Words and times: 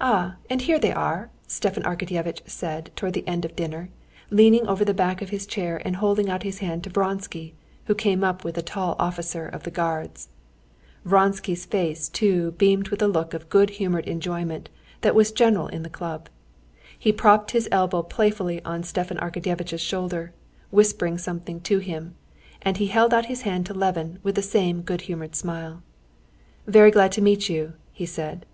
"Ah! 0.00 0.36
and 0.48 0.62
here 0.62 0.78
they 0.78 0.90
are!" 0.90 1.28
Stepan 1.46 1.82
Arkadyevitch 1.82 2.40
said 2.48 2.90
towards 2.96 3.12
the 3.12 3.28
end 3.28 3.44
of 3.44 3.54
dinner, 3.54 3.90
leaning 4.30 4.66
over 4.66 4.86
the 4.86 4.94
back 4.94 5.20
of 5.20 5.28
his 5.28 5.44
chair 5.44 5.82
and 5.84 5.96
holding 5.96 6.30
out 6.30 6.44
his 6.44 6.60
hand 6.60 6.82
to 6.82 6.88
Vronsky, 6.88 7.52
who 7.84 7.94
came 7.94 8.24
up 8.24 8.42
with 8.42 8.56
a 8.56 8.62
tall 8.62 8.96
officer 8.98 9.44
of 9.46 9.64
the 9.64 9.70
Guards. 9.70 10.30
Vronsky's 11.04 11.66
face 11.66 12.08
too 12.08 12.52
beamed 12.52 12.88
with 12.88 13.00
the 13.00 13.06
look 13.06 13.34
of 13.34 13.50
good 13.50 13.68
humored 13.76 14.08
enjoyment 14.08 14.70
that 15.02 15.14
was 15.14 15.30
general 15.30 15.66
in 15.68 15.82
the 15.82 15.90
club. 15.90 16.30
He 16.98 17.12
propped 17.12 17.50
his 17.50 17.68
elbow 17.70 18.02
playfully 18.02 18.64
on 18.64 18.82
Stepan 18.82 19.18
Arkadyevitch's 19.18 19.82
shoulder, 19.82 20.32
whispering 20.70 21.18
something 21.18 21.60
to 21.60 21.80
him, 21.80 22.14
and 22.62 22.78
he 22.78 22.86
held 22.86 23.12
out 23.12 23.26
his 23.26 23.42
hand 23.42 23.66
to 23.66 23.74
Levin 23.74 24.20
with 24.22 24.36
the 24.36 24.40
same 24.42 24.80
good 24.80 25.02
humored 25.02 25.36
smile. 25.36 25.82
"Very 26.66 26.90
glad 26.90 27.12
to 27.12 27.20
meet 27.20 27.50
you," 27.50 27.74
he 27.92 28.06
said. 28.06 28.46